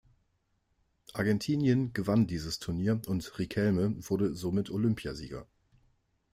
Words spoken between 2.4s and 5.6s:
Turnier und Riquelme wurde somit Olympiasieger.